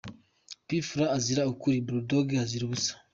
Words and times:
P 0.65 0.67
Fla 0.87 1.05
azira 1.17 1.43
ukuri 1.51 1.77
,Bulldogg 1.87 2.27
azira 2.43 2.63
ubusa,. 2.65 2.91